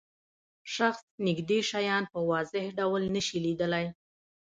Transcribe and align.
شخص 0.75 1.03
نږدې 1.27 1.59
شیان 1.69 2.03
په 2.13 2.19
واضح 2.29 2.65
ډول 2.79 3.03
نشي 3.15 3.37
لیدلای. 3.45 3.85